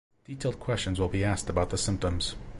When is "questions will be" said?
0.59-1.23